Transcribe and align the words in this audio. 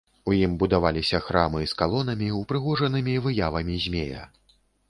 У 0.29 0.33
ім 0.45 0.53
будаваліся 0.63 1.19
храмы 1.25 1.61
з 1.73 1.77
калонамі, 1.83 2.31
упрыгожанымі 2.39 3.15
выявамі 3.27 3.75
змея. 3.85 4.27